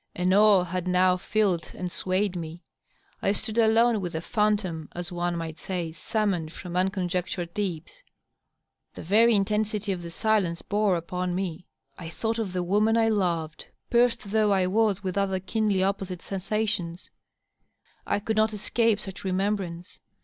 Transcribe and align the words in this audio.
An 0.15 0.33
awe 0.33 0.63
had 0.63 0.87
now 0.87 1.15
filled 1.15 1.73
and 1.75 1.91
swayed 1.91 2.35
me. 2.35 2.63
I 3.21 3.33
stood 3.33 3.59
alone 3.59 4.01
with 4.01 4.15
a 4.15 4.19
phantom, 4.21 4.89
as 4.95 5.11
one 5.11 5.35
might 5.35 5.59
say, 5.59 5.91
summoned 5.91 6.51
from 6.51 6.73
unconiectured 6.73 7.53
deeps. 7.53 8.01
The 8.95 9.03
very 9.03 9.35
intensity 9.35 9.91
of 9.91 10.01
the 10.01 10.09
silence 10.09 10.63
bore 10.63 10.95
upon 10.95 11.35
me. 11.35 11.67
I 11.99 12.09
thought 12.09 12.39
of 12.39 12.51
the 12.51 12.63
woman 12.63 12.97
I 12.97 13.09
loved, 13.09 13.67
pierced 13.91 14.31
though 14.31 14.51
I 14.51 14.65
was 14.65 15.03
with 15.03 15.19
other 15.19 15.39
keenly 15.39 15.81
oppo^site 15.81 16.23
sen 16.23 16.39
sations. 16.39 17.11
I 18.07 18.17
could 18.17 18.37
not 18.37 18.53
escape 18.53 18.99
such 18.99 19.23
remembrance. 19.23 19.99